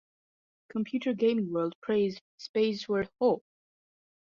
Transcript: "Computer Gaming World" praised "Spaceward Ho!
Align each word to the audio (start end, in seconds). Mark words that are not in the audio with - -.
"Computer 0.71 1.13
Gaming 1.13 1.53
World" 1.53 1.75
praised 1.79 2.23
"Spaceward 2.39 3.09
Ho! 3.19 3.43